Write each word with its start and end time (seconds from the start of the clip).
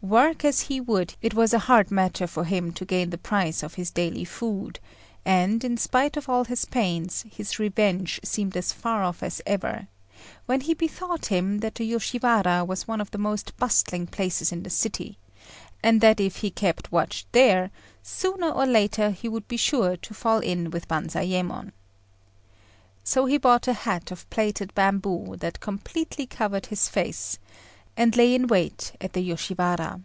Work 0.00 0.44
as 0.44 0.60
he 0.60 0.80
would, 0.80 1.14
it 1.20 1.34
was 1.34 1.52
a 1.52 1.58
hard 1.66 1.90
matter 1.90 2.28
for 2.28 2.44
him 2.44 2.72
to 2.74 2.84
gain 2.84 3.10
the 3.10 3.18
price 3.18 3.64
of 3.64 3.74
his 3.74 3.90
daily 3.90 4.24
food, 4.24 4.78
and, 5.24 5.64
in 5.64 5.76
spite 5.76 6.16
of 6.16 6.28
all 6.28 6.44
his 6.44 6.64
pains, 6.64 7.24
his 7.32 7.58
revenge 7.58 8.20
seemed 8.22 8.56
as 8.56 8.72
far 8.72 9.02
off 9.02 9.24
as 9.24 9.42
ever, 9.44 9.88
when 10.46 10.60
he 10.60 10.72
bethought 10.74 11.26
him 11.32 11.58
that 11.58 11.74
the 11.74 11.84
Yoshiwara 11.84 12.64
was 12.64 12.86
one 12.86 13.00
of 13.00 13.10
the 13.10 13.18
most 13.18 13.56
bustling 13.56 14.06
places 14.06 14.52
in 14.52 14.62
the 14.62 14.70
city, 14.70 15.18
and 15.82 16.00
that 16.00 16.20
if 16.20 16.36
he 16.36 16.50
kept 16.52 16.92
watch 16.92 17.26
there, 17.32 17.72
sooner 18.00 18.50
or 18.52 18.66
later 18.66 19.10
he 19.10 19.28
would 19.28 19.48
be 19.48 19.56
sure 19.56 19.96
to 19.96 20.14
fall 20.14 20.38
in 20.38 20.70
with 20.70 20.86
Banzayémon. 20.86 21.72
So 23.02 23.26
be 23.26 23.36
bought 23.36 23.66
a 23.66 23.72
hat 23.72 24.12
of 24.12 24.30
plaited 24.30 24.72
bamboo, 24.76 25.34
that 25.40 25.58
completely 25.58 26.24
covered 26.26 26.66
his 26.66 26.88
face, 26.88 27.40
and 28.00 28.14
lay 28.16 28.32
in 28.32 28.46
wait 28.46 28.92
at 29.00 29.12
the 29.12 29.20
Yoshiwara. 29.20 30.00